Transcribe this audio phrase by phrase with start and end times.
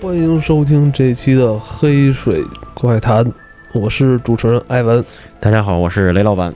[0.00, 3.24] 欢迎收听这期的《黑水怪谈》，
[3.72, 5.02] 我是主持人艾文，
[5.40, 6.54] 大家好，我是雷老板。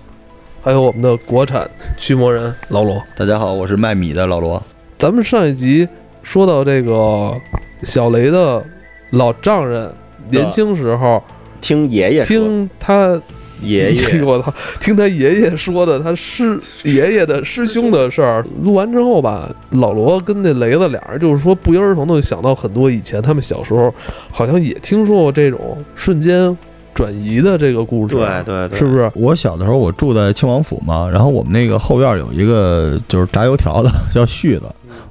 [0.62, 3.02] 还有我们的国产驱魔人老罗。
[3.16, 4.62] 大家好，我是卖米的老罗。
[4.98, 5.88] 咱们上一集
[6.22, 7.34] 说到这个
[7.82, 8.62] 小雷的
[9.10, 9.90] 老丈人
[10.28, 11.22] 年轻时候
[11.62, 13.20] 听爷爷，听他
[13.62, 18.44] 爷爷，我操，听他爷爷说的他师爷爷的师兄的事儿。
[18.62, 23.92] 录完之后吧，老罗跟那雷子俩人就是说不约而同的想到很多以前他们小时候
[24.30, 26.56] 好像也听说过这种瞬间
[26.94, 29.10] 转移的这个故事，对对对，是不是？
[29.14, 34.64] 我小的时候我住在亲王府嘛，然后我们那个后院有一个就是炸油条的， 叫旭子，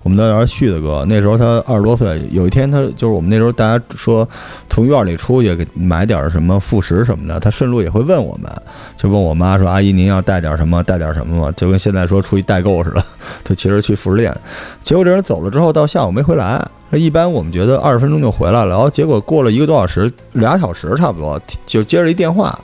[0.03, 1.05] 我们都叫旭子哥。
[1.07, 4.27] 那时候他二十多岁，有一天他就是我们那时候大家说
[4.69, 8.51] 从院里出去给买点什么副食什么的，他顺路也会问我们，
[8.95, 10.81] 就问我妈说：“阿姨您要带点什么？
[10.83, 13.03] 带点什么吗？”就跟现在说出去代购似的，
[13.43, 14.35] 就其实去副食店。
[14.81, 16.65] 结果这人走了之后，到下午没回来。
[16.91, 22.57] 那一般我们觉得二十分钟就回来了，然后结果过了一个多小时，俩小时差不多，就接着一电话。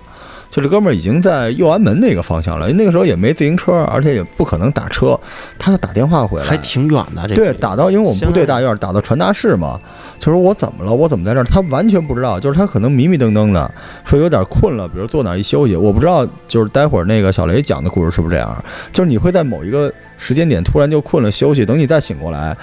[0.56, 5.20] 就这哥们儿已经在右安门那个方向了，那个时候也没自行车，而且也不可能打车，
[5.60, 7.28] 他就打电话回来，还挺远的。
[7.28, 9.78] 这对，打到因为我们部队大院，打到传达室嘛，
[10.18, 11.44] 就说我怎么了，我怎么在这儿？
[11.44, 13.70] 他完全不知道，就是他可能迷迷瞪瞪的，
[14.06, 18.64] 说有点困了，比如坐哪儿一休息，我不知道，就是待会儿那个小雷讲的故事是不是这样？
[18.94, 22.56] 就是你会在某一个时间点突然就困了休息，等你再醒过来。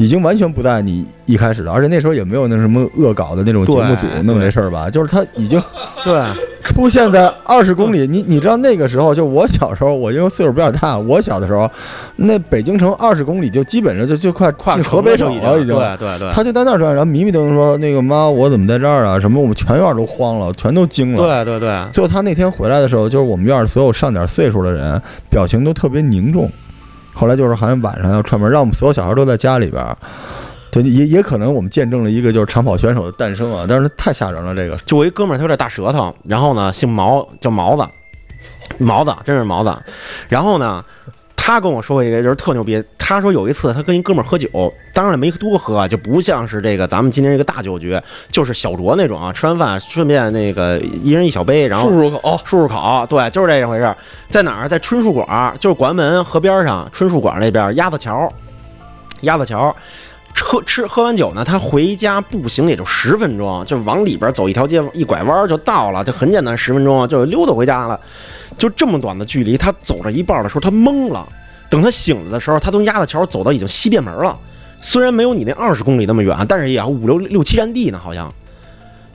[0.00, 4.88] 已经完全不在你一开始了，而且那时候也没有那什么恶搞的那种节目组弄这事儿吧？
[4.88, 5.62] 就是他已经
[6.02, 6.24] 对
[6.62, 8.06] 出现在二十公里。
[8.06, 11.70] 你你知道那个时候，就我小时候，我因为岁数比较大，我小的时候，
[12.16, 15.76] 那北京城二十公里就基本上就就快跨河北省了，已经。
[15.76, 16.30] 对对对。
[16.32, 19.20] 他就在那儿转，然后迷迷瞪瞪说：“那个妈，我怎么在这儿啊？
[19.20, 19.38] 什么？
[19.38, 21.78] 我们全院都慌了，全都惊了。”对对对。
[21.92, 26.50] 最后他那天回来的时候，就是我们院所有上点岁数的人表情都特别凝重。
[27.20, 29.94] 后来就是好像晚上要串门，让我们所有小孩都在家里边儿。
[30.70, 33.66] 对，也也可能我们见证了一个就是长跑选手的诞生啊！
[33.68, 34.74] 但是太吓人了，这个。
[34.86, 37.86] 就我一哥们儿，他有点大舌头，然后呢，姓毛，叫毛子，
[38.78, 39.76] 毛子，真是毛子。
[40.30, 40.82] 然后呢，
[41.50, 42.80] 他跟我说过一个，就是特牛逼。
[42.96, 44.48] 他说有一次他跟一哥们儿喝酒，
[44.94, 48.00] 当然没多喝，就不像是这个咱们今天这个大酒局，
[48.30, 49.32] 就是小酌那种啊。
[49.32, 53.06] 吃完饭顺便那个一人一小杯，然后漱漱口，漱漱口。
[53.08, 53.92] 对，就是这回事。
[54.28, 54.68] 在哪儿？
[54.68, 58.32] 在春树馆，就是广安门河边上春树馆那边鸭子桥，
[59.22, 59.74] 鸭子桥。
[60.32, 67.98] 喝吃喝完酒呢，他回家步行也就十分钟，就往里边走一条街，一拐弯就到了，就很简单，十分钟就溜达回家了。
[68.56, 71.26] 就这么短的距离，他走着一半的时候，他懵了。
[71.70, 74.36] 等他醒了的时候，他从鸭子桥走到已经西便门了。
[74.82, 78.32] 虽然没有你那二十公里那么远，但是也要五六六七站地呢，好像。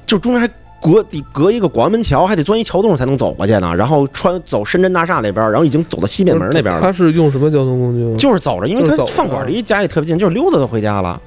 [0.05, 0.47] 就中间还
[0.79, 3.73] 隔得隔一个广安门桥，还得钻一桥洞才能走过去呢。
[3.75, 6.81] 然后穿走深圳大厦那边，然后已经走到西便门那边了。
[6.81, 8.15] 他是用什么交通工具？
[8.17, 11.19] 就是走着，因为他饭馆离家也特别近，就是溜达就回家了。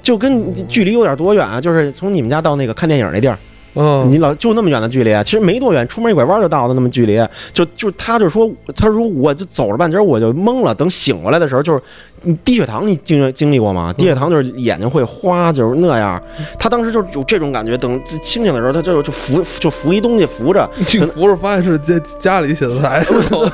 [0.00, 1.60] 就跟距离有点多远啊？
[1.60, 3.36] 就是从你们家到那个看电影那地儿。
[3.74, 7.20] 嗯，你老就那么远的距离，其实没多远，出门一拐弯就到了那么距离。
[7.52, 10.74] 就就他就说，他说我就走了半截，我就懵了。
[10.74, 11.82] 等醒过来的时候，就是
[12.24, 13.92] 你低血糖，你经经历过吗？
[13.92, 16.20] 低血糖就是眼睛会花，就是那样。
[16.58, 17.76] 他当时就有这种感觉。
[17.76, 20.68] 等清醒的时候，他就就扶就扶一东西扶着，
[21.14, 23.04] 扶着发现是家家里写字台，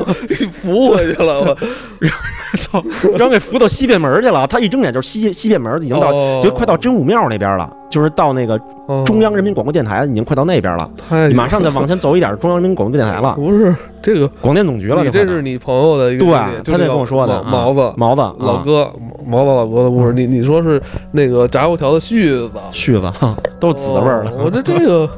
[0.63, 2.83] 扶回去了， 我操，
[3.13, 4.47] 然后给扶到西便门去了。
[4.47, 7.71] 他一睁眼就是西西便门，已经到就快到真武庙那边了。
[7.91, 8.57] 就是到那个
[9.05, 10.89] 中央人民广播电台，已经快到那边了。
[11.29, 13.35] 你马上再往前走一点，中央人民广播电台了。
[13.35, 15.05] 不是这个广电总局了。
[15.05, 17.43] 你这是你朋友的一个，对，他那跟我说的。
[17.45, 18.93] 毛子，毛子，老哥，
[19.27, 20.13] 毛子老哥的故事。
[20.13, 20.81] 你你说是
[21.13, 23.13] 那个炸油条的絮子，絮子
[23.59, 24.33] 都是紫味儿的。
[24.37, 25.09] 我这这个，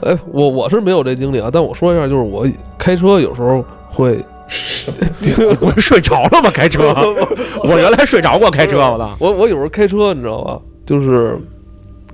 [0.00, 1.48] 哎，我我是没有这经历啊。
[1.52, 2.46] 但我说一下，就是我
[2.76, 4.18] 开车有时候会，
[5.60, 6.50] 我睡着了吗？
[6.52, 6.94] 开车？
[7.64, 9.10] 我原来睡着过开车，我操！
[9.20, 10.58] 我我有时候开车，你知道吧？
[10.84, 11.38] 就是。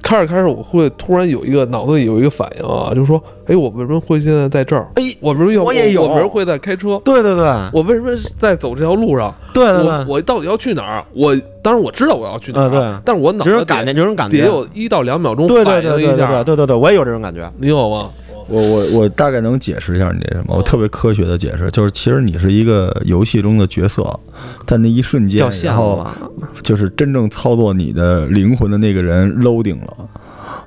[0.03, 4.89] 开着开着，我会突然有一个脑子里有一个反应啊，就是说，哎，我为什么会现在在这儿？
[4.97, 5.63] 哎，我为什么要？
[5.63, 6.03] 我也有。
[6.03, 7.01] 我为什么会在开车？
[7.05, 9.33] 对对对，我为什么在走这条路上？
[9.55, 11.05] 对对对，我到底要去哪儿？
[11.15, 16.43] 我当然我知道我要去哪儿，对，但是我脑子感觉这种感觉得有一到两秒钟反应一下。
[16.43, 18.11] 对对对，我也有这种感觉，你有吗？
[18.49, 20.57] 我我我大概能解释一下你这什么？
[20.57, 24.19] 我特别科学的解释，就是其实你是一个游戏中的角色，
[24.67, 26.07] 在那一瞬间，然后
[26.63, 30.09] 就是真正操作你的灵魂的那个人 loading 了。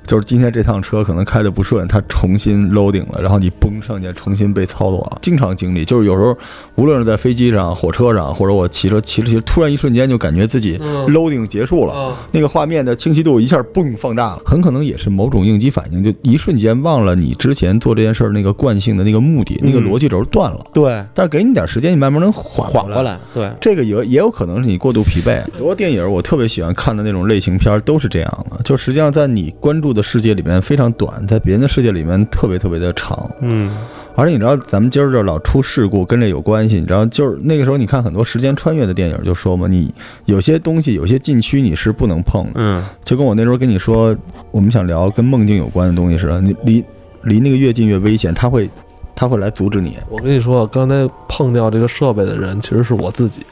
[0.06, 5.84] 就是今天这趟车可能开的不顺，它重新 loading 了，然后你嘣上去重新被操作了，经常经历。
[5.86, 6.38] 就是有时候
[6.76, 11.94] 无论是在飞机上、火车上，或者我骑车骑着骑着，突然一瞬间就感觉自己嗯 loading 结束了。
[11.94, 20.66] 啊，那个画面的清晰度一下嘣放大了，很可能也是某种应激反应，就一瞬间忘了你之前做这件事儿那个惯性的那个目的，那个逻辑轴断了。
[20.74, 23.02] 对，但是给你点时间，你慢慢能缓缓过。
[23.02, 25.42] 来，对，这个也也有可能是你过度疲惫。
[25.44, 33.28] 很多电影我特别喜欢看的那种类型片都是这样的，就实际上在你关注的世界里面非常短，在别人的世界里面特别特别的长。
[33.42, 33.76] 嗯
[34.18, 36.80] 而且你知道，咱们今儿这老出事故跟这有关系。
[36.80, 39.94] 你知道，就是那个时候你看很多时间穿越的电影，就说嘛，你
[40.24, 42.52] 有些东西有些禁区你是不能碰的。
[42.56, 44.16] 嗯就跟我那时候跟你说，
[44.52, 46.82] 我们想聊跟梦境有关的东西似的，你离
[47.24, 48.70] 离那个越近越危险，他会
[49.14, 49.98] 他会来阻止你。
[50.10, 53.46] 我跟你说，刚才碰掉这个设备的人其实是我自己。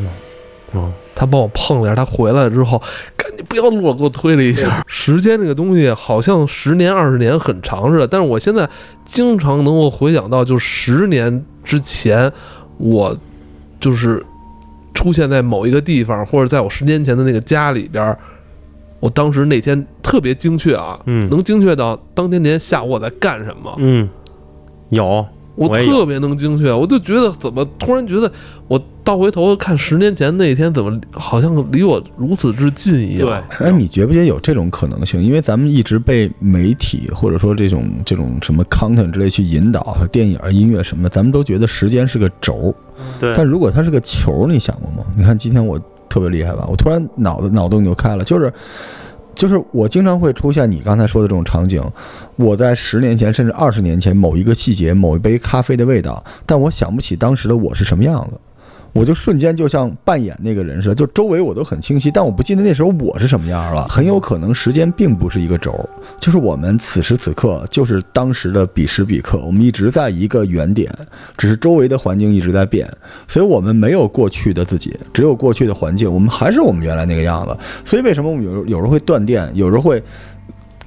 [0.00, 0.06] 嗯
[0.72, 2.80] 哦，他帮我碰了一下，他回来之后，
[3.16, 4.84] 赶紧不要录了，给我推了一下。
[4.86, 8.68] 时间这个东西好像十年、二十年很长似的，但是我现在
[9.04, 12.32] 经常能够回想到，就十年之前，
[12.76, 13.18] 我
[13.80, 14.24] 就是
[14.94, 18.16] 出现在某一个地方，或者在我十年前的那个家里边。
[19.00, 24.08] 我当时那天特别精确啊，嗯能精确到当天天下午我在干什么，嗯，
[24.88, 25.24] 有，
[25.54, 28.28] 我我特别能精确，我就觉得怎么突然觉得
[28.66, 28.76] 我
[29.08, 33.42] 倒回头看十年前那一天，怎么好像离我如此之近一样？
[33.58, 35.22] 哎，你觉不觉得有这种可能性？
[35.22, 42.74] 因为咱们一直被媒体或者说这种这种什么 content 之类去引导，电影、音乐什么的，咱们都觉得时间是个轴。
[43.18, 45.02] 对但如果它是个球，你想过吗？
[45.16, 46.66] 你看今天我特别厉害吧？
[46.68, 48.52] 我突然脑子脑洞就开了，就是
[49.34, 51.82] 就是我经常会出现你刚才说的这种场景。
[52.36, 58.38] 我在十年前甚至二十年前某一个细节、某一杯咖啡的味道，但我想不起当时的我是什么样子。
[58.92, 63.86] 我就瞬间就像扮演那个人似的，就周围我都很清晰，但我不记得那时候我是什么样了。
[63.86, 65.88] 很有可能时间并不是一个轴，
[66.18, 70.92] 就是我们此时此刻就是当时的彼时彼刻，我们一直在一个原点，
[71.36, 72.90] 只是周围的环境一直在变，
[73.28, 77.56] 所以我们没有过去的自己，只有过去的环境，我们还是我们原来那个样子。
[77.84, 80.02] 所以为什么我们有有时候会断电，有时候会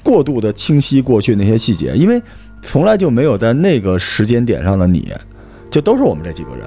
[0.04, 2.22] 过度的清晰过去那些细节，因为
[2.62, 5.14] 从来就没有在那个时间点上的你，
[5.70, 6.66] 就都是我们这几个人。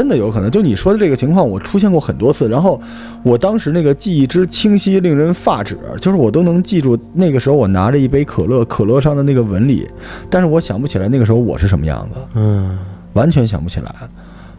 [0.00, 2.48] 真的有可能，就你说的这个情况，我出现过很多次。
[2.48, 2.80] 然后
[3.22, 9.86] 我当时那个记忆之清晰，令人发指，就是我都能记住那个时候我拿着一杯可乐，可乐上的那个纹理，
[10.30, 12.78] 但是我想不起来那个时候我是什么样子，嗯，
[13.12, 13.94] 完全想不起来。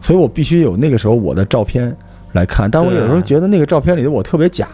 [0.00, 1.92] 所以我必须有那个时候我的照片
[2.34, 2.70] 来看。
[2.70, 4.68] 但我有时候觉得那个照片里的我特别假，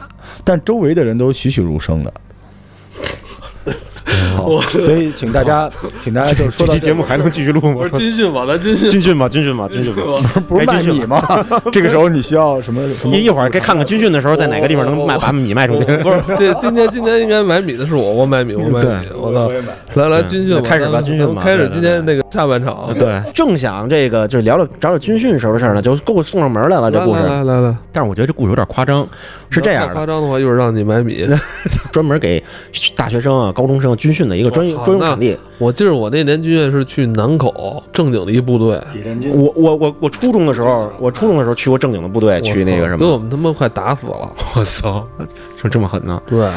[0.45, 2.13] 但周围的人都栩栩如生的。
[4.35, 5.71] 好，所以请大家，
[6.01, 7.85] 请大家就是说这期节目还能继续录吗不？
[7.85, 8.89] 是军训吧，咱军训。
[8.89, 10.03] 军训吧，军训吧，军训吧。
[10.49, 11.21] 不是卖米吗？
[11.71, 12.81] 这个时候你需要什么？
[12.95, 15.85] 什么一一会儿该看看军训的时候在哪个地方能卖把米卖出去。
[15.99, 19.51] 不是，这今天今天应该买米的是我，我买米，我买米，我操！
[19.95, 22.95] 来来军训，开始吧军训吧开始今天那个下半场。
[22.99, 27.21] 对，正想这个就是聊聊找找军训时候的事儿呢，就给我送上门来了这故事。
[27.21, 29.07] 来来来，但是我觉得这故事有点夸张，
[29.51, 31.29] 是这样的，夸张的话，一会儿让你买米。
[31.91, 32.43] 专门给
[32.95, 35.37] 大学生啊、高中生军训的一个专业专用场地。
[35.59, 38.81] 我记得我那年军训是去南口正经的一部队，
[39.33, 42.99] 我我我我初中的时候，我初中的时候去过正经的部队，去那个什么。
[42.99, 44.33] 给我们他妈快打死了。
[44.55, 45.05] 我操，
[45.61, 46.23] 就这么狠呢？
[46.29, 46.49] 对，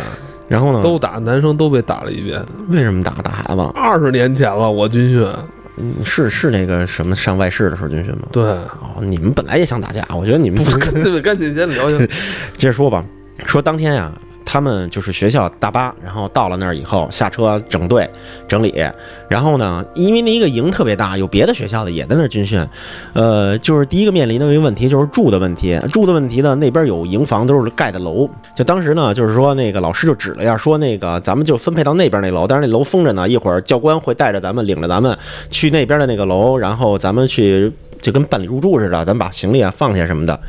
[0.48, 0.83] 然后呢？
[0.83, 2.39] 都打，男生都被打了一遍。
[2.69, 3.62] 为什么打打孩子？
[3.74, 5.27] 二十年前了，我军训。
[5.77, 8.27] 嗯是是那个什么上外事的时候军训吗？
[8.31, 10.63] 对，哦，你们本来也想打架，我觉得你们
[10.94, 12.06] 对， 赶紧先聊一下。
[12.56, 13.03] 接着说吧，
[13.48, 14.13] 说当天呀、
[14.45, 18.09] 他们就是学校大巴，然后到了那儿以后下车整队
[18.47, 18.73] 整理，
[19.27, 22.65] 然后呢，因为那一个营特别大，有别的学校的也在那儿军训，
[23.13, 35.17] 呃，就是第一个面临的一个问题就是住的问题，住的问题呢，那边有营房都是盖的楼，就当时呢，就是说那个老师就指了一下，说那个咱们就分配到那边那楼，但是那楼封着呢，一会儿教官会带着咱们领着咱们
[35.50, 37.71] 去那边的那个楼，然后咱们去。
[38.01, 40.39] 就跟办理入住似的，咱把行李啊放下什么的，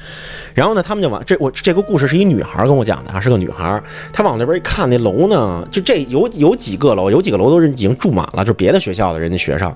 [0.54, 3.80] 然后呢，他们就往这我这个故事是一女孩跟我讲的啊，是个女孩，
[4.12, 9.72] 她往那边一看，那楼呢，就这有有几个楼，有几个楼都是已经住满了，就别的学校的人家学生，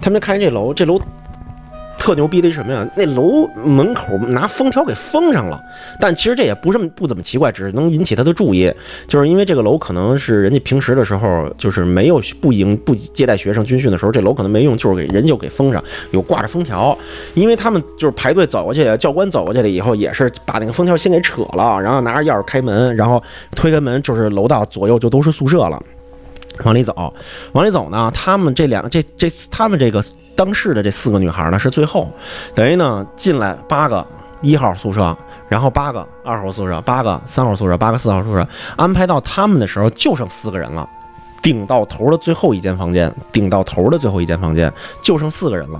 [0.00, 1.00] 他们就看见这楼，这楼
[2.00, 2.84] 特牛逼的是什么呀？
[2.96, 5.62] 那楼门口拿封条给封上了，
[6.00, 8.72] 但其实这也不是不怎么奇怪，只是能引起他的注意，
[9.06, 16.96] 就是因为这个楼可能是人家平时的时候就是没有不迎不接待学生军训的时候，这楼可能没用，就是给人就给封上，有挂着封条，
[17.34, 23.22] 因为他们就是排队走过去，教官走过去了以后，也是把那个封条先给扯了，然后拿着钥匙开门，然后
[23.54, 25.80] 推开门，就是楼道左右就都是宿舍了。
[26.64, 27.14] 往里走，
[27.52, 30.04] 往里走呢，他们这两这这他们这个
[30.40, 32.10] 当事的这四个女孩呢是最后，
[32.54, 34.06] 等于呢进来八个
[34.40, 35.14] 一号宿舍，
[35.50, 40.88] 然后八个二号宿舍，八个三号宿舍，八个四号宿舍，安排到他们的时候就剩四个人了，
[41.42, 45.78] 顶到头的最后一间房间，顶到头的最后一间房间就剩四个人了。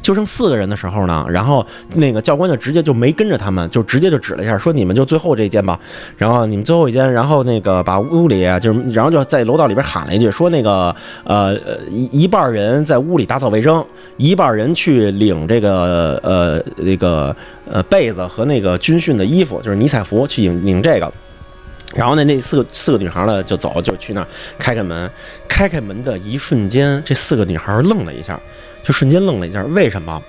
[0.00, 5.78] 就剩四个人的时候呢，然后那个教官就直接就没跟着他们，就直接就指了一下，说你们就最后这间吧。
[6.16, 10.94] 然后你们最后一间，然后那个把屋里就是，然后就在楼道里边喊了一句，说那个
[11.24, 13.84] 呃呃一一半人在屋里打扫卫生，
[14.16, 17.34] 一半人去领这个呃那个
[17.70, 21.12] 呃被子和那个军训的衣服，就是迷彩服去领领这个。
[21.94, 24.26] 然后呢，那四个四个女孩呢就走，就去那儿
[24.58, 25.10] 开开门，
[25.48, 28.38] 开开门的一瞬间，这四个女孩愣了一下，
[28.86, 30.22] 就瞬间愣了一下，为什么？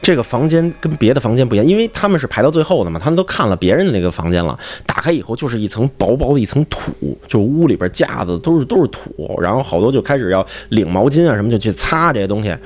[0.00, 4.56] 这个房间跟别的房间不一样，因为他们是排到最后的嘛，他们都看了别人的那个房间了。
[4.84, 12.56] 打开以后就是一层薄薄的一层土，就屋里边架子都是都是土，然后好多就开始要领毛巾啊什么就去擦这些东西。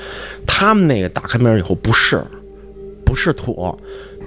[0.47, 2.23] 他们那个打开门以后不是，
[3.07, 3.75] 不是土，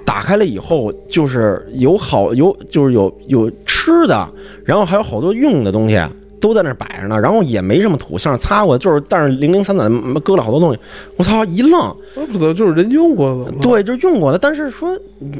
[0.04, 4.28] 打开了以后就是有好有就是有有吃的，
[4.64, 6.02] 然后还有好多用的东西。
[6.44, 10.78] 都在那儿摆着呢，然后也没什么土，像是擦过，就是但是零零散散搁了好多东西。
[11.16, 11.96] 我操，一愣，
[12.30, 13.58] 不知道就是人用过的吗？
[13.62, 14.94] 对，就是用过的，但是说，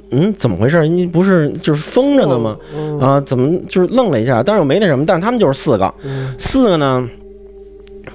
[0.08, 0.88] 嗯，怎么回事？
[0.88, 2.56] 你不是就是封着呢吗？
[2.74, 4.42] 嗯啊，怎么就是愣了一下？
[4.42, 7.06] 但是我没那什么，但是他们就是四个，嗯四个呢，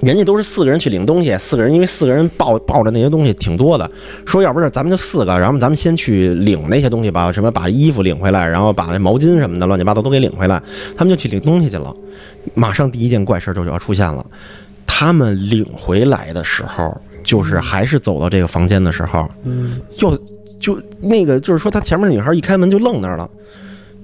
[0.00, 3.90] 人家都是四个人去领东西，四个人因为四个人抱抱着那些东西挺多的，
[4.24, 10.62] 说要不是咱们就四个，然后咱们先去领那些东西吧，什么把衣服领回来，然后把那毛巾什么的乱七八糟都给领回来，
[10.96, 11.92] 他们就去领东西去了。
[12.54, 14.24] 马上第一件怪事就要出现了，
[14.86, 20.18] 他们领回来的时候，就是还是走到这个房间的时候，嗯，又
[20.58, 23.28] 就那个就是说，他前面那女孩一开门就愣那儿了，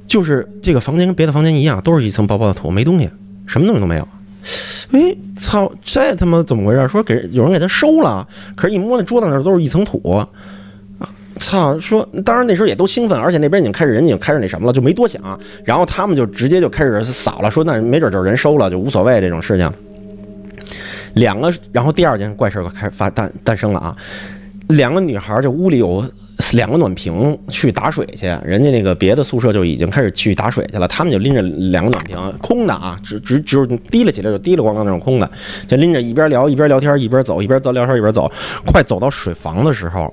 [0.07, 3.09] 就是这个房间跟别的房间一样，都是一层薄薄的土，没东西，
[3.47, 4.07] 什么东西都没有。
[4.93, 6.89] 哎，操，这他妈怎么回事？
[6.89, 10.25] 说给有人给他收了，可是一摸那桌子那都是一层土。
[11.39, 11.79] 操！
[11.79, 15.39] 说，当然那时候也都兴奋，而且那边已经开始人已经开始那什么了，就没多想。
[15.65, 19.71] 然后他们就直接就开始扫了，说那没准就是人收了，就无所谓这种事情。
[21.13, 23.95] 两个，然后第二件怪事儿就开发诞诞生了啊！
[24.69, 26.03] 两个女孩儿，这屋里有
[26.53, 35.31] 两个暖瓶去打水去，人家那个别的宿舍就已经开始去打水去了，他们就拎着两个暖瓶，空的啊，只只只有提了起来就提了咣当那种空的，
[35.67, 38.31] 就拎着一边聊一边聊天，一边走一边走聊天一边走，
[38.67, 40.13] 快走到水房的时候，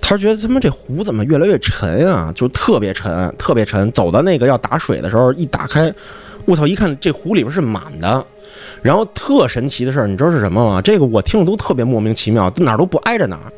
[0.00, 3.90] 他觉得他妈这壶怎么越来越沉啊，就特别沉，特别沉。
[3.92, 5.92] 走到那个要打水的时候，一打开，
[6.44, 8.24] 我操，一看这壶里边是满的。
[8.82, 10.80] 然后特神奇的事儿，你知道是什么吗？
[10.80, 13.52] 这个我听着都特别莫名其妙，哪儿都不挨着哪儿。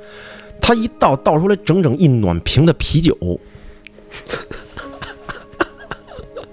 [0.61, 3.17] 他一倒倒出来整整一暖瓶的啤酒，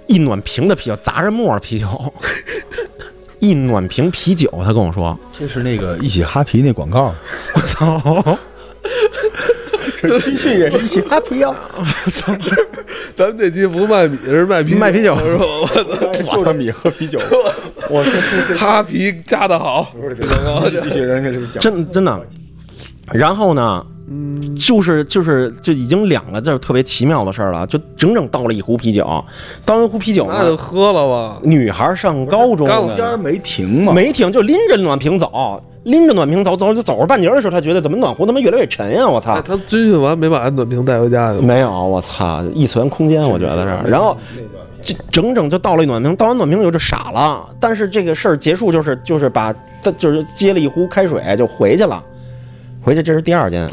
[0.08, 2.14] 一暖瓶的啤酒，砸着沫啤酒，
[3.40, 4.50] 一暖瓶啤酒。
[4.64, 7.14] 他跟我说这是那个一起哈啤那广告
[7.56, 8.00] ，：“我操，
[9.96, 11.56] 这 T 恤也是一起哈皮啊，
[13.16, 15.46] 咱们这期不卖米，是卖啤酒卖啤酒是吧？
[15.46, 15.84] 我操，
[16.38, 17.20] 就着米喝啤酒。
[17.90, 19.92] 我这这这哈啤扎的好，
[20.70, 22.22] 继续继续，人家这讲真真的。”
[23.14, 29.24] 然后呢，嗯，就是就是就已经两个字特别奇妙的事儿了，就整整倒了一壶啤酒，
[29.66, 31.40] 倒一壶啤酒那就，喝了吧。
[31.44, 39.08] 女孩上高中刚呢间没停嘛，没停，就拎着暖瓶走，拎着暖瓶走走就走着半截的时候，她觉得怎么暖壶他妈越来越沉呀！
[39.08, 41.40] 我哎，操，他军训完没把暖瓶带回家去？
[41.40, 43.90] 没有，我操，异次元空间，我觉得是。
[43.90, 44.16] 然后
[44.82, 47.44] 这整整就倒了一暖瓶，倒完暖瓶以后就傻了。
[47.60, 49.52] 但是这个事儿结束就是就是把
[49.98, 52.04] 就是接了一壶开水就回去了，
[52.84, 53.68] 回去这是第二件，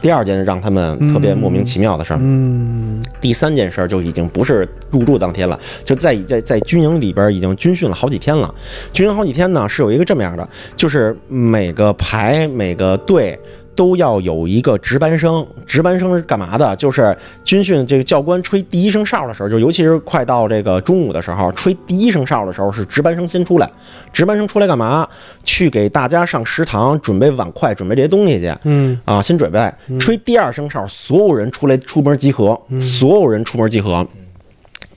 [0.00, 2.18] 第二件让他们特别莫名其妙的事儿。
[2.20, 8.54] 嗯，第三件事儿就已经不是入住当天了，就在在在军营里边已经军训了好几天了。
[8.92, 13.38] 军营好几天呢，是有一个这么样的，就是每个排每个队。
[13.78, 16.74] 都要有一个值班生，值班生是干嘛的？
[16.74, 23.70] 就是军训这个教官吹第一声哨的时候，就尤其是快到这个中午的时候，吹第一声哨的时候，是值班生先出来。
[24.12, 25.08] 值班生出来干嘛？
[25.44, 28.52] 去给大家上食堂准备碗筷，准备这些东西去。
[28.64, 34.04] 嗯啊，先准备吹第二声哨，所有人出来出门集合，所有人出门集合。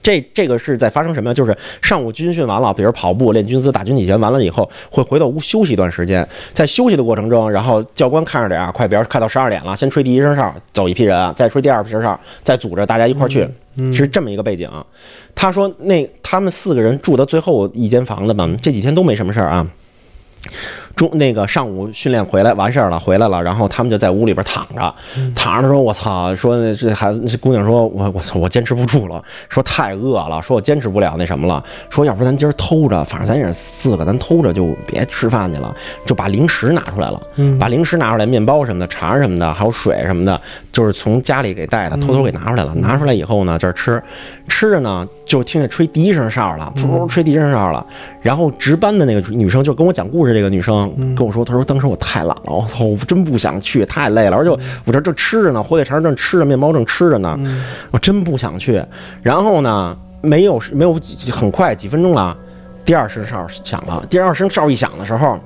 [0.01, 1.33] 这这个是在发生什么呀？
[1.33, 6.27] 就是上午军训完了，比如跑步、练军姿、打军体拳完了以后，会回到屋休息一段时间。
[6.53, 13.47] 在休息的过程中，然后教官看着点啊，快，比如快到十二点了，先吹第一声哨，走一批人，再吹第二声哨，再组织大家一块儿去，
[13.93, 14.69] 是这么一个背景。
[15.35, 19.67] 他说那他们四个人住的最后一间房子嘛，这几天都没什么事儿啊。
[20.95, 24.93] 中那个上午训练回来完事儿了，回来了，然后他们就在屋里边躺着，
[25.35, 35.73] 躺着说：“我操！”说这孩子这姑娘说：“我我操，我坚持不住了，说太饿了，说我坚持不了那什么了，说要不咱今儿偷着，反正咱也是四个，咱偷着就别吃饭去了，
[36.05, 37.21] 就把零食拿出来了，
[37.59, 40.39] 把零食拿出来，面包什么的、肠什么的，还有水什么的，
[40.71, 42.73] 就是从家里给带的，偷偷给拿出来了。
[42.75, 44.01] 拿出来以后呢，这儿吃，
[44.47, 47.85] 吃着呢就听见吹第一声哨了，噗吹第一声哨了。
[48.21, 54.49] 然后值班的那个女生就跟我讲故事，这个女生跟我说，她说当时我太懒了，我操，我真不想去，太累了，而且
[54.85, 57.37] 我这正吃着呢，火腿肠正吃着，面包正吃着呢，
[57.91, 58.83] 我真不想去。
[59.21, 62.37] 然后呢，没有没有几很快几分钟了，
[62.85, 65.39] 第二声哨响了，第二声哨一响的时候。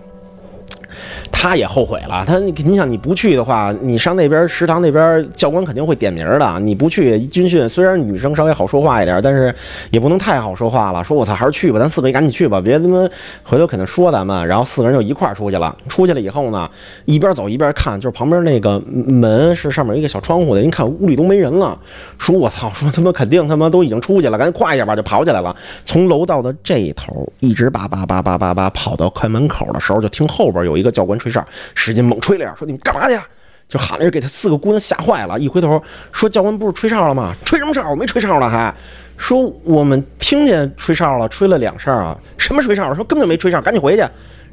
[1.32, 6.60] 他也后悔了，他你想你不去的话，你上那边食堂那边教官肯定会点名的。
[6.62, 9.54] 你不去军训，虽然女生稍微好说话一点，但是
[9.92, 11.04] 也不能太好说话了。
[11.04, 13.08] 说我操，还是去吧，咱四个赶紧去吧，别他妈
[13.44, 14.48] 回头肯定说咱们。
[14.48, 15.76] 然后四个人就一块儿出去了。
[15.88, 16.70] 出去了以后呢，
[17.06, 21.78] 一边走一边看，就是旁边那个门是上面一个小窗户的，一看屋里都没人了。
[22.18, 25.56] 说我操，说他妈肯定他妈都已经出去了，赶紧快一下吧，就跑起来了。
[25.86, 31.20] 从楼道的这一头一直叭叭叭叭叭叭跑到快门口的时候，就听后边有一个教官。
[31.20, 33.20] 吹哨，使劲猛吹了样，说你们干嘛去？
[33.68, 35.40] 就喊了一声，给他四个姑娘吓坏了。
[35.40, 37.34] 一回头说教官不是吹哨了吗？
[37.44, 37.90] 吹什么哨？
[37.90, 38.72] 我没吹哨了，还
[39.18, 42.16] 说我们听见吹哨了，吹了两声啊。
[42.38, 42.94] 什么吹哨？
[42.94, 44.06] 说根本没吹哨，赶紧回去。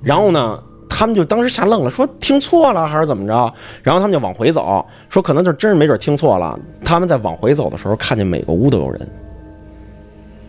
[0.02, 0.58] 然后呢，
[0.88, 3.52] 他们就当时吓愣了，说听错了还是怎么着？
[3.82, 6.58] 然后他们就往回走，说可能就真是没准听错了。
[6.82, 9.08] 他们在往回走的时候，看见每个屋都有人，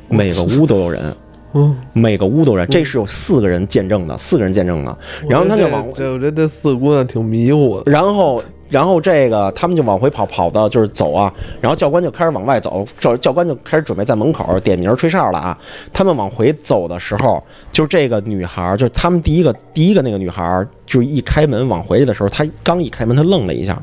[0.07, 1.13] 每个屋都有人。
[1.53, 4.98] 嗯，每个屋都人，这是有四个人见证的，四个人见证的。
[5.29, 7.91] 然后他就往这，我觉得这四个姑娘挺迷糊的。
[7.91, 11.31] 然后，然后这个他们就往回跑，跑到就是走啊。
[11.62, 15.57] 然后教官就开始往外走，教教官就开始准备在门口点名吹哨了啊。
[15.91, 23.79] 他们往回走的时候，就这个女孩，就是他们第一个第一个那个女孩，就是一开门往回去的时候，她刚一开门，她愣了一下。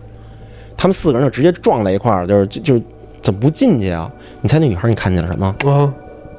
[0.77, 2.81] 他们四个人就直接撞在一块儿，就是就
[3.23, 4.11] 怎么不进去啊？
[4.41, 5.55] 你猜那女孩你看见了什么？
[5.67, 5.93] 啊，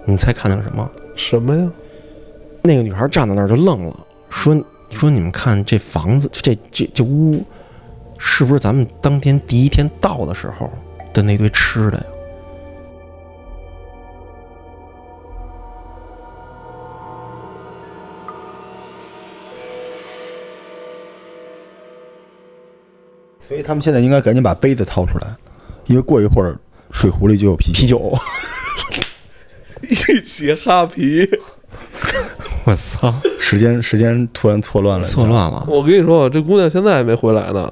[0.04, 0.90] 你猜看见了什么？
[1.15, 1.72] 什么呀？
[2.63, 4.56] 那个女孩站在那儿就愣了，说
[4.91, 7.44] ：“说你们看这房子，这这这屋，
[8.20, 10.70] 是不是咱们当天第一天到的时候
[11.12, 12.03] 的那堆吃的呀？”
[23.41, 25.36] 所以他们现在应该赶紧把杯子掏出来，
[25.88, 26.58] 因为过一会儿
[26.91, 28.13] 水壶里就有啤啤酒。
[29.92, 31.30] 一起哈皮，
[32.66, 33.14] 我操！
[33.40, 35.66] 时间时间突然错乱了，错乱了。
[35.68, 37.70] 我跟你说，这姑娘现在还没回来呢。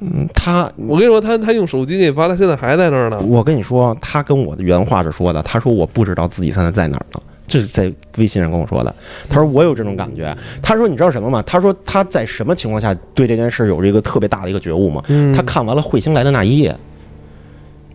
[0.00, 3.20] 嗯，她，我跟你说，她她用手机给你发，她现在还在那儿呢。
[3.20, 8.92] 我跟你说，她跟我的原话是说的，她说我不知道自己现在在哪儿呢，这是在微信上跟我说的。
[9.28, 10.34] 她说我有这种感觉。
[10.62, 11.42] 她说你知道什么吗？
[11.42, 15.02] 她说她在什么情况下对这件事有这个特别大的一个觉悟吗？
[15.36, 16.74] 她看完了彗星来的那一夜。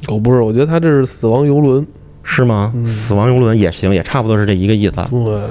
[0.08, 1.86] 我不是，我觉得她这是死亡游轮。
[2.30, 2.74] 是吗？
[2.86, 4.96] 死亡游轮也行，也差不多是这一个意思。
[5.10, 5.42] 对，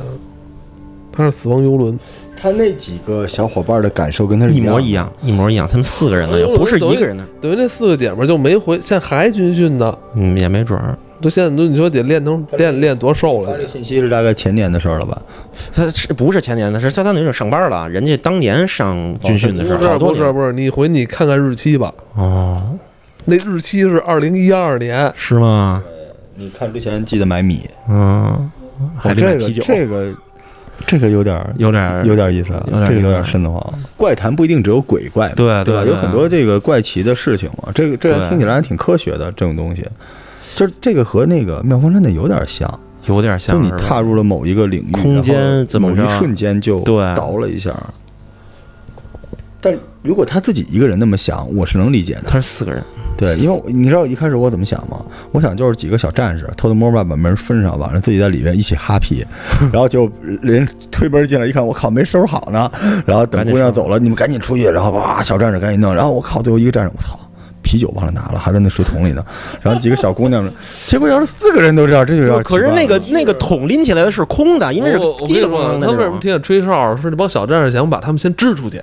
[1.11, 1.99] 他是死亡游轮。
[2.39, 5.67] 他那几个小伙伴的感受跟他一模一样，一模一样。
[5.67, 7.27] 他们四个人呢，又不是一个人呢。
[7.41, 9.97] 等于那四个姐们就没回，现在还军训呢。
[10.15, 10.97] 嗯，也没准儿。
[11.19, 13.57] 都现在都你说得练成练练多瘦了？
[13.59, 15.21] 这信息是大概前年的事儿了吧？
[15.73, 16.79] 他是不是前年的？
[16.79, 17.89] 是他他那种上班了。
[17.89, 21.91] 人家当年上军训的时候，好多不是不是，你回你看看日期吧。
[22.17, 22.63] 哦，
[23.25, 25.83] 那日期是二零一二年，是吗？
[26.39, 28.51] 你看之前记得买米，嗯，
[28.97, 30.15] 还这个这个
[30.87, 33.75] 这个有点有点有点意思，这个有点瘆得慌。
[33.97, 35.85] 怪谈不一定只有鬼怪，对对吧？
[35.85, 37.71] 有很多这个怪奇的事情嘛。
[37.75, 39.83] 这个这个听起来还挺科学的，这种东西，
[40.55, 43.57] 就是这个和那个妙峰山的有点像，有点像。
[43.57, 46.81] 就你踏入了某一个领域，空间某一瞬间就
[47.17, 47.75] 倒了一下。
[49.59, 52.25] 但如果他自己一个人那么想，我是能理解的。
[52.27, 52.85] 他是四个人。
[53.17, 55.01] 对，因为你知道一开始我怎么想吗？
[55.33, 59.25] 我想就是几个小战士偷偷摸摸把门封上，晚上自己在里面一起哈皮，
[59.73, 60.11] 然后就
[60.43, 62.71] 连推门进来一看，我靠，没收拾好呢。
[63.07, 65.95] 然后等姑娘走了，你们赶紧出去，然后哇，小战士赶紧弄。
[65.95, 67.19] 然后我靠，最后一个战士，我操，
[67.63, 69.25] 啤酒忘了拿了，还在那水桶里呢。
[69.63, 70.47] 然后几个小姑娘，
[70.85, 75.87] 结果要是四个人都这样，这就要可是那个那个桶拎起来的是空的，因为是滴了咣的。
[75.87, 76.95] 他为什么听见吹哨？
[76.97, 78.79] 是那帮小战士想把他们先支出去，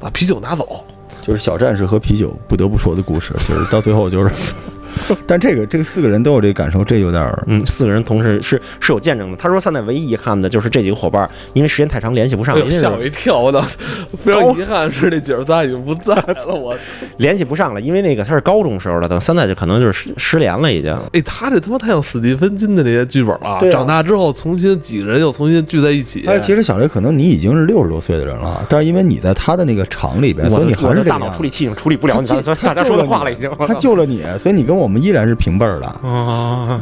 [0.00, 0.84] 把啤酒拿走。
[1.20, 4.54] 就是小战士和啤酒不得不说的故事，就是到最后就是。
[5.26, 9.36] 但这个这个四个人都有这个感受，这有点儿嗯，四个人同时是是有见证的。
[9.36, 12.56] 他说现在唯一遗憾的就是这几个伙伴，因为时间太长联系不上。
[12.70, 13.38] 吓我一跳！
[13.38, 13.60] 我操，
[14.22, 16.76] 非常遗憾是那姐儿仨已经不在了，我
[17.18, 20.92] 联系不上了，因为那个他是高中时候的，等三代就可能就是失失联了已经。
[21.12, 23.58] 哎，他这他妈太像史蒂芬金的那些剧本了。
[23.70, 26.24] 长大之后重新几个人又重新聚在一起。
[26.26, 32.26] 哎，其实小雷可能你已经是六十多岁的人了，但是因为你在他的那个厂里边，所以你还是大脑处理器已经处理不了你
[32.62, 33.50] 大家说的话了已经。
[33.66, 35.58] 他救了你，所以你跟我们依然是平。
[35.60, 36.80] 辈儿的啊，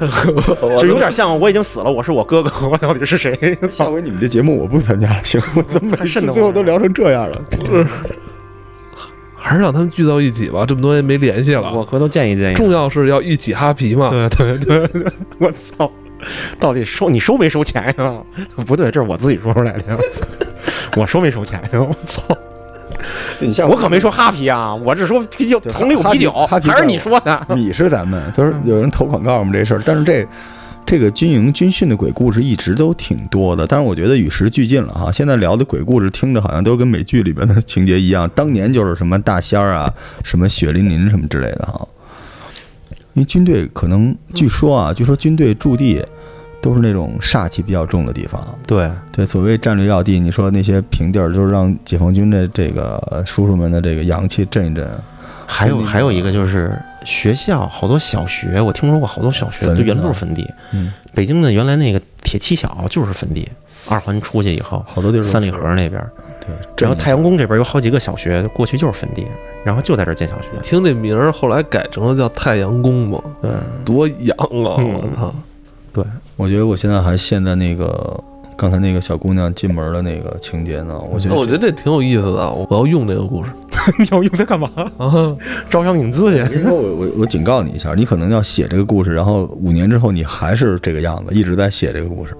[0.80, 3.32] 就有点像我已经死了，我是我哥哥， 我到底是谁？
[3.70, 5.40] 下回你们这节目我不参加了，行？
[5.54, 7.40] 我怎么甚至最后都聊成这样了？
[9.36, 11.72] 还是让他们聚到一起吧，这么多年没联系了。
[11.72, 12.54] 我回头建议建议。
[12.54, 14.08] 重要是要一起哈皮嘛。
[14.08, 15.90] 对对对对，我操！
[16.58, 18.14] 到底收你收没收钱呀？
[18.66, 19.98] 不对，这是我自己说出来的。
[20.96, 21.80] 我收没收钱呀？
[21.80, 22.24] 我操！
[23.40, 27.46] 你像我可没说哈啤啊，我是说啤酒，桶里有啤酒，还是你说的？
[27.54, 30.26] 你是咱们，就是有人投广告我们这事儿，但是这
[30.86, 35.12] 这个军营军训的鬼故事一直都挺多的，但是我觉得与时俱进了哈。
[35.12, 39.92] 现在聊的鬼故事听着好像都跟美剧里边的情节一样，当年就是什么大仙儿啊，
[40.24, 41.86] 什么血淋淋什么之类的哈。
[43.14, 46.04] 因为军队可能据说啊，据说军队驻地
[46.62, 48.46] 都是那种煞气比较重的地方。
[48.66, 54.88] 对对，所谓战略要地，你说那些平地儿，就是让解放军的这个叔叔们的这个阳气振一振。
[55.46, 60.48] 还有还有一个就是学校，好多小学，我听说过好多小学都啊是坟地。
[60.72, 63.48] 嗯，北京的原来那个铁七小就是坟地，
[63.88, 66.00] 二环出去以后，好多地儿三里是河那边，
[66.40, 66.54] 对，
[66.86, 69.26] 然后太阳宫这边有好几个小学，过去就是坟地，
[69.64, 70.48] 然后就在这儿建小学。
[70.62, 73.50] 听这名儿，后来改成了叫太阳宫嘛，对，
[73.84, 74.76] 多洋啊！
[74.78, 75.34] 嗯我操，
[76.36, 78.18] 我觉得我现在还陷在那个
[78.56, 80.98] 刚才那个小姑娘进门的那个情节呢。
[81.10, 83.50] 我觉得我觉得这挺有意思的，我要用这个故事
[83.98, 84.70] 你要用它干嘛？
[84.98, 85.36] 啊。
[85.68, 86.38] 招商引资去？
[86.56, 92.34] 因为我我我警告你一下，你可能要写这个故事，然后五年之后你还是这个样子，一直在写这个故事，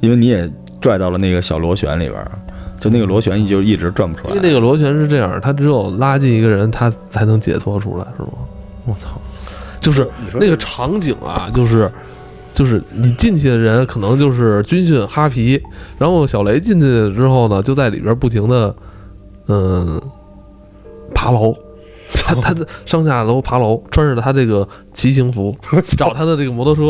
[0.00, 2.30] 因为你也拽到了那个小螺旋里边儿，
[2.78, 4.34] 就那个螺旋就一直转不出来。
[4.34, 8.28] 因为那个螺旋是这样，它只有拉近一个人，他才能解脱出来，是吗？
[8.86, 9.20] 我操！
[9.80, 11.90] 就是那个场景啊，就是
[12.58, 15.62] 就是你进去的人可能就是军训哈皮，
[15.96, 18.74] 然后小雷进去之后呢，就在里边不停的
[19.46, 20.02] 嗯
[21.14, 21.56] 爬楼。
[22.24, 25.56] 他他在上下楼爬楼，穿着他这个骑行服，
[25.96, 26.82] 找他的这个摩托车。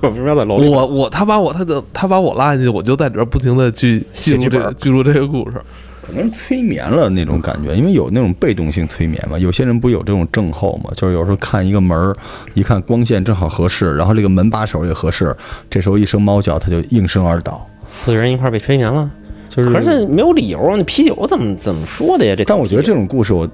[0.00, 0.68] 我为什么要在楼里？
[0.68, 5.60] 我我他把我他的他把我拉进去，我就在里边不停的去记录这个记录这个故事。
[6.04, 9.38] 可能是催眠了那种感觉，因为有那种被动性催眠嘛。
[9.38, 12.14] 有些人不是有这种症候嘛，就是有时候看一个门儿，
[12.52, 15.34] 一看光线正好合适，然后这个门把手也合适，
[15.70, 17.66] 这时候一声猫叫，他就应声而倒。
[17.86, 19.10] 四个人一块儿被催眠了，
[19.48, 20.74] 就是，可是这没有理由啊！
[20.76, 22.34] 那啤酒怎么怎么说的呀？
[22.36, 23.48] 这但我觉得这种故事我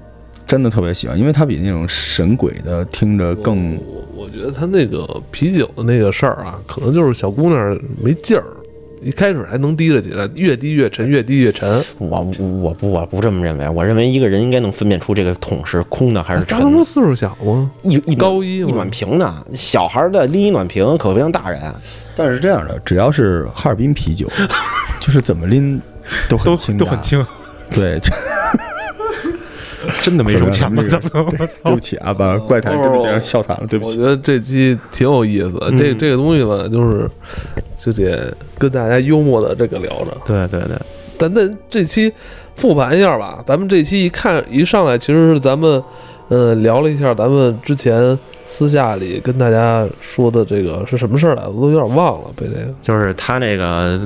[0.45, 8.43] 真的特别喜欢，因为它比那种神鬼的听着更我我觉得他那个啤酒的那个事儿啊，可能就是小姑娘没劲儿，
[9.01, 11.67] 一开始还能提着起来，越低越沉，越低越沉。
[11.97, 12.19] 我
[12.61, 16.63] 我不我不这么认为，我认为一个人应该能分辨出这个桶是空的还是沉的。
[16.63, 17.71] 张龙岁数小吗？
[17.81, 21.59] 一一高一一暖瓶呢小孩的拎一暖瓶可不像大人，
[22.15, 24.29] 但是这样的，只要是哈尔滨啤酒，
[25.01, 25.81] 就是怎么拎
[26.29, 27.01] 都很轻，都很。
[27.01, 27.25] 轻，
[27.73, 27.99] 对，
[30.03, 30.83] 真的没收钱吗？
[30.89, 31.31] 这怎么？
[31.63, 33.97] 对不起啊，把怪谈真的变成笑惨了，对不起。
[33.99, 37.09] 我觉得这期挺有意思这这个东西吧，就是
[37.77, 40.17] 就得跟大家幽默的这个聊着。
[40.25, 40.77] 对对对，
[41.17, 42.11] 咱咱这期
[42.55, 43.43] 复盘一下吧。
[43.45, 45.81] 咱们这期一看一上来，其实是咱们
[46.29, 53.99] 呃聊了一下咱们之前私下里跟大家说的这个是什么事儿来，我都有点忘了，被那个就是他那个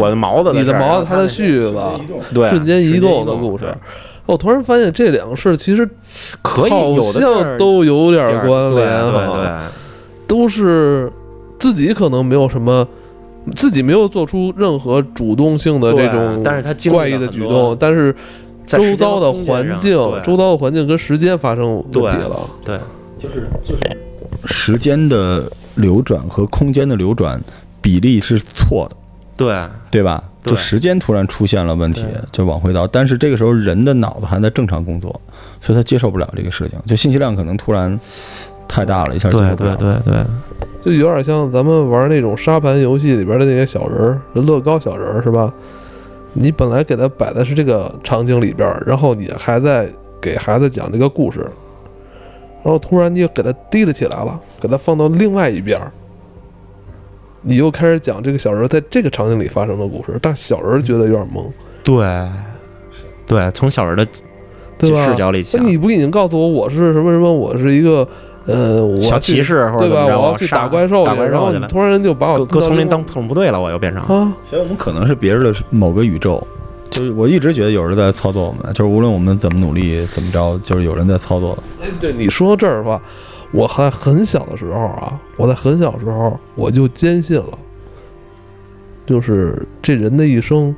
[0.00, 1.80] 我的毛子你的毛子他的那絮子，
[2.34, 3.64] 对瞬间移动的故事。
[4.28, 5.88] 我突然发现这两个事儿其实
[6.42, 9.48] 可以好像都有点关联对哈，对对。
[10.26, 11.10] 都是
[11.58, 12.86] 自己可能没有什么，
[13.56, 18.14] 自己没有做出任何主动性的这种但是他经历怪异的举动，但是
[18.66, 22.38] 周遭的环境，周遭的环境跟时间发生问题了。
[22.62, 22.78] 对
[23.18, 23.80] 就是就是
[24.44, 27.40] 时间的流转和空间的流转
[27.80, 28.96] 比例是错的，
[29.38, 29.56] 对
[29.90, 30.22] 对吧？
[30.42, 32.86] 就时间突然出现了问题，就往回倒。
[32.86, 35.18] 但是这个时候人的脑子还在正常工作，
[35.60, 37.98] 所以他接受不了这个事情，就信息量可能突然
[38.66, 39.76] 太大了，一下接受不了。
[39.76, 40.14] 对对，
[40.82, 45.52] 就有点像咱们玩那种沙盘游戏里边的那些小人儿，乐高小人儿是吧？
[46.32, 49.88] 你本来给他摆的是这个场景里边，然后你还在
[50.20, 51.40] 给孩子讲这个故事，
[52.62, 55.92] 然后突然你又给他提了起来了，给他放到另外一边儿，
[57.42, 61.44] 你又开始讲这个小人儿在这个场景里发生的故事，但小人儿觉得有点懵，
[61.84, 62.28] 对
[63.26, 64.06] 对，从小人的
[64.78, 65.06] 对吧？
[65.06, 68.06] 视角里讲，那你不已经告诉我我是什么什么，我是一个
[68.46, 70.04] 呃，我小骑士或者对吧？
[70.18, 76.44] 我要去打怪兽，打怪然后兽去了，你突然就把我搁搁丛林当特种部队了，我又变成啊，所以我们可能是别人的某个宇宙。
[76.90, 81.56] 就是我一直觉得有人在操作我们，就是无论我们怎么努力怎么着，就是有人在操作。
[81.82, 82.98] 哎，对你说到这儿的话，
[83.52, 87.58] 我还很小的时候啊，我在很小时候我就坚信了，
[89.06, 90.74] 就是这人的一生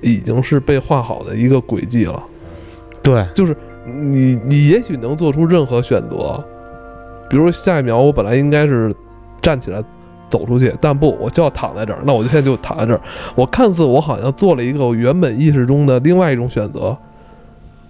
[0.00, 2.22] 已经是被画好的一个轨迹了。
[3.02, 6.44] 对就是你你也许能做出任何选择，
[7.28, 8.94] 比如下一秒我本来应该是
[9.40, 9.82] 站起来
[10.28, 13.00] 走出去，但不，我就要躺在这儿，那我就现在就躺在这儿。
[13.34, 16.96] 我看似我好像做了一个我原本意识中的另外一种选择，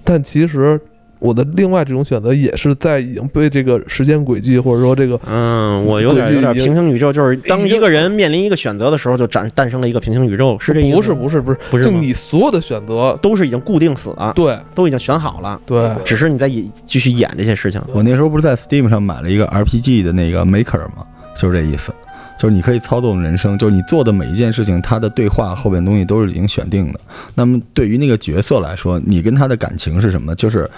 [0.02, 0.80] 但其实
[1.22, 10.96] 我的另外这种选择也是在已经被这个时间轨迹或者说这个嗯，我有点有点平行宇宙，就是当一个人面临一个选择的时候，就诞诞生了一个平行宇宙，是这意思吗？
[10.96, 17.80] 不是不是不是不是就你所有的选择，都是已经固定死了，对都已经选好了，对，只是你在演继续演这些事情。
[17.92, 21.06] 我那时候不是在 Steam 上买了一个 RPG 的那个 Maker 吗？
[21.34, 21.92] 就是这意思，
[22.38, 27.00] 就是你可以操纵人生，就是你做的每一件事情，它的对话后边东西都是已经选定的。
[27.34, 30.34] 那么对于那个角色来说，你跟他的感情是什么？
[30.34, 30.68] 就是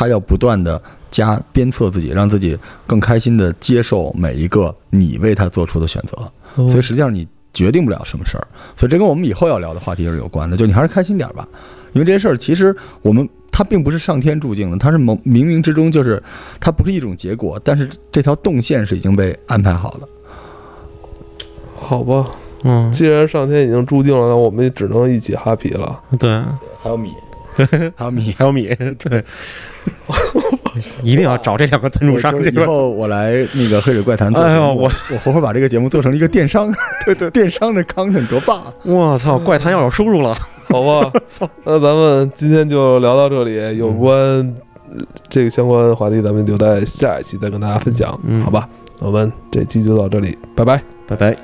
[0.00, 6.66] 他要不断的加鞭策自己，让自己更开心的接受每一个你为他做出的选择。
[6.66, 8.46] 所以实际上你决定不了什么事儿，
[8.78, 10.56] 所以这跟我们以后要聊的话题是有关的。
[10.56, 11.46] 就你还是开心点儿吧，
[11.92, 16.22] 因为这些事儿其实我们它并不是上天注定的，它是冥冥冥之中就是
[16.58, 20.08] 它不是一种结果，但是这条动线是已经被安排好的。
[21.76, 22.24] 好吧，
[22.64, 26.00] 嗯，既然上天已经注定了，那我们也只能一起 happy 了。
[26.18, 26.42] 对，
[26.82, 27.12] 还有米，
[27.96, 28.34] 还有米。
[28.38, 29.24] 还有米，对，
[31.02, 32.58] 一定要找这两个赞助商就是以。
[32.64, 34.82] 后我来那个黑水怪谈做节目，哎呦我
[35.12, 36.72] 我活活把这个节目做成了一个电商，
[37.04, 38.60] 对对，电商的 content 多棒！
[38.60, 40.34] 啊我操，怪谈要有收入了。
[40.68, 41.12] 好吧，
[41.64, 48.68] 那咱们今天就聊到这里，有关呃这个相关话题，咱们留在下一期再跟大家分享，嗯好吧？
[49.00, 50.80] 我们这期就到这里，拜拜。
[51.08, 51.36] 拜拜。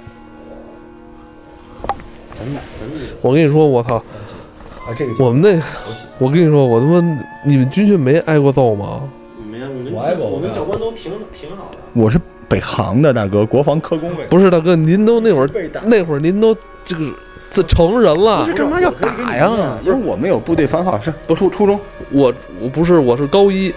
[3.23, 4.01] 我跟你说，我操，
[4.87, 5.61] 啊，这个我们那，
[6.19, 9.01] 我跟你说，我他妈，你们军训没挨过揍吗？
[9.51, 11.79] 没有，我们我们教官都挺挺好的。
[11.93, 14.25] 我是北航的大哥，国防科工委。
[14.31, 15.49] 不是大哥，您都那会儿
[15.85, 17.13] 那会儿您都这个
[17.51, 19.77] 这成人了不是，干嘛要打呀？
[19.85, 21.81] 因为我们有部队番号，是不初初中
[22.13, 23.75] 我我不是我是高一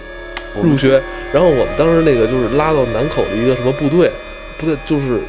[0.62, 4.12] 入学，然后我们当时那个就是拉到南口的一个什么部队，
[4.58, 5.20] 不对，就是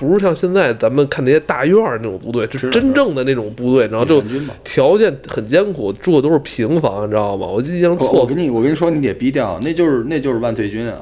[0.00, 4.20] 不不是像现在咱们看那些大院儿那种部队，是真正的那种部队，然后就。
[4.64, 7.46] 条件很艰苦，住的都是平房，你知道吗？
[7.46, 10.96] 我就印象错我跟你我跟你说，你得逼掉，那就是那就是万岁军啊，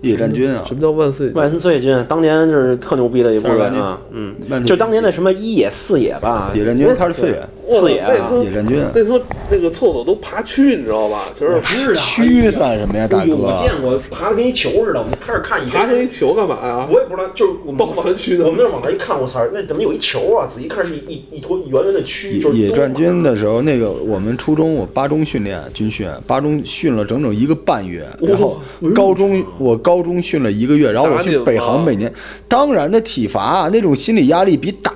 [0.00, 1.28] 野战军啊什，么叫万岁？
[1.30, 8.10] 万岁军当年就是特牛逼的一部队三十八啊，嗯，就当年的什么一野、四野吧，野战军，他是四野四野啊
[8.42, 8.78] 野战军。
[8.94, 11.20] 那时候那个厕所都爬蛆，你知道吧？
[11.38, 13.52] 就是 是的区算什么呀，大哎呦我？
[13.62, 15.00] 见过，爬的跟一球似的。
[15.00, 16.86] 我们开始看一爬成一球干嘛呀？
[16.90, 20.46] 我也不知道，就是我们抱团区的我们那往那一看，我操，那怎么有一球啊？
[20.48, 28.58] 仔细看是一一一坨圆圆的蛆，就是野战军的时候，那个我们初中我八中训练军训，八中训了整整一个半月，然后
[28.94, 32.12] 高中我高中训了一个月，然后我去北航每年，
[32.46, 34.92] 当然的体罚啊那种心理压力比打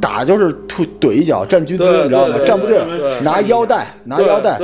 [0.00, 2.36] 打就是突怼一脚站军姿，你知道吗？
[2.46, 4.58] 站部队对拿腰带拿腰带，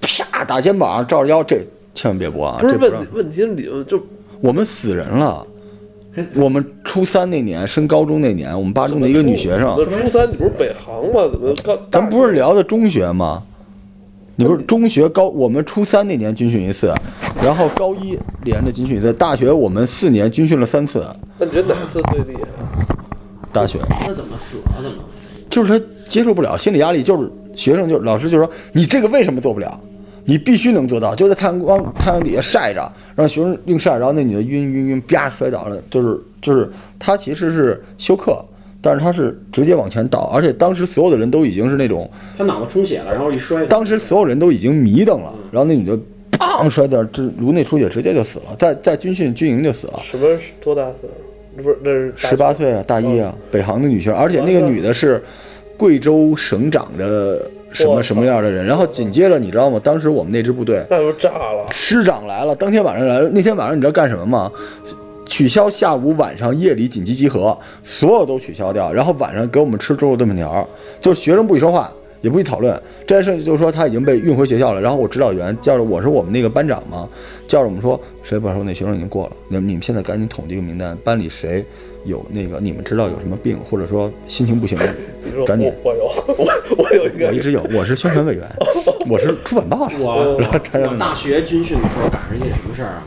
[0.00, 1.58] 啪打肩膀照着腰，这
[1.92, 2.58] 千万别播啊！
[2.60, 4.00] 不是问题问题，你们就
[4.40, 5.46] 我们死人了。
[6.34, 11.30] 我们初三那年升高中那年，我们八中的一个女学生，那初三你不是北航吗？
[11.30, 11.78] 怎么高？
[11.90, 13.42] 咱不是聊的中学吗？
[14.38, 16.92] 你不是中学高，我们初三那年军训一次，
[17.42, 21.06] 然后高一连着军训一次，大学我们四年军训了三次。
[21.38, 22.86] 那你觉得哪次最厉害？
[23.50, 24.76] 大学那怎么死啊？
[24.82, 25.02] 怎么？
[25.48, 29.80] 就是他接受不了心理压力，就是学生就老师就说你这个为什么做不了？
[30.26, 38.44] 你必须能做到，就在太阳光太阳底下晒着，让学生硬晒，然后那女的晕晕晕，啪摔倒了，就是就是他其实是休克，
[38.86, 45.98] 但是他是直接往前倒，而且当时所有的人都已经是那种他脑子充血了，然后一摔，当时所有人都已经迷瞪了，然后那女的
[46.30, 50.00] 砰摔掉，这颅内出血，直接就死了，在在军训军营就死了。
[50.08, 50.24] 什么
[50.62, 51.10] 多大岁？
[51.60, 55.20] 不是，那是十八岁啊，大一啊，北航的女学生，而且那个女的是
[55.76, 58.64] 贵州省长的什么什么样的人。
[58.64, 59.80] 然后紧接着你知道吗？
[59.82, 61.66] 当时我们那支部队那就炸了。
[61.72, 64.48] 师长来了，当天晚上来了，那天晚上你知道干什么吗？
[65.26, 70.66] 取消下午、晚上、夜里紧急集合，所有都取消掉，然后晚上给我们吃猪肉炖粉条，
[71.00, 72.80] 就是学生不许说话，也不许讨论。
[73.06, 77.08] 这件事就是说他已经被运回学校了，然后我指导员叫着我是我们那个班长嘛，
[77.46, 81.64] 叫着我们说谁不说那学生已经过了，你们你们现在赶紧统计个名单，班里谁
[82.04, 84.94] 有那个你们知道有什么病，或者说心情不行的，
[85.44, 86.04] 赶紧我我有
[86.38, 88.44] 我我有一个我一直有，我是宣传委员，
[89.08, 90.38] 我是出版报的， 我
[90.72, 93.02] 然后大学军训的时候赶上一件什么事儿啊？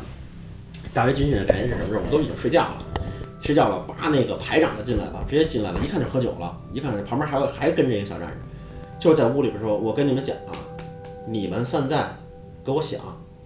[0.93, 1.97] 大学军训的原因是什么事儿？
[1.97, 2.77] 我们都已经睡觉了，
[3.41, 8.35] 睡觉了，叭，那个排长就进来了，直接进来了，一看就喝酒了，一看旁边还有还跟着一个小战士，
[8.99, 10.51] 就是在屋里边说：“我跟你们讲啊，
[11.27, 12.07] 你们现在
[12.65, 12.99] 给我想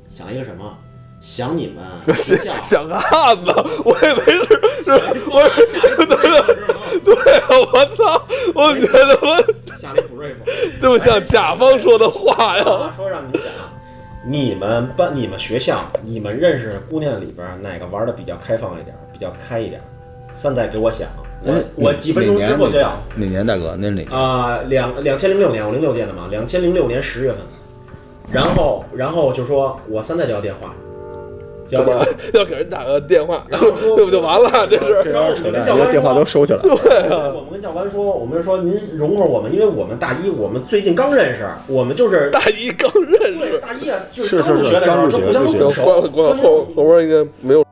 [0.09, 0.77] 想一个什么？
[1.21, 1.85] 想你们
[2.17, 3.45] 想想个汉子，
[3.85, 4.91] 我以为是是
[5.29, 5.47] 我
[6.05, 8.27] 对对啊，我操！
[8.53, 9.41] 我觉得我
[9.77, 10.21] 下了一普
[10.81, 12.63] 这么像甲方说的话呀。
[12.65, 13.49] 啊，说让你们想，
[14.25, 19.81] 你们班、你们学校、你们认识的姑娘里边哪个玩的比较开放一点，比较开一点？
[20.33, 21.07] 三代给我想，
[21.43, 22.97] 我我几分钟之后就要。
[23.15, 23.75] 哪年大哥？
[23.77, 24.09] 那是哪年？
[24.09, 27.39] 啊，两两千零六年，我零六届的嘛，两千零六年十月份，
[28.31, 30.73] 然后然后就说我三代就要电话，
[31.73, 34.67] 就要电话，要给人打个电话，然后说这不就完了？
[34.69, 37.33] 这是然后我们跟教官电话都收起来了。
[37.33, 47.63] 我们跟教官说，我们说您容会儿我们，因为我们大一我们最近刚认识，我们就是大一刚认对识，大一啊，就是刚入学的时候，刚入学就互相都入学不熟，关了关了，说后后边应该没有。